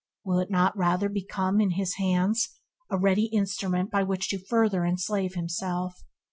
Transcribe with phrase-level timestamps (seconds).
[0.23, 2.57] Will it not rather become, in his hands,
[2.89, 5.93] a ready instrument by which to further enslave himself?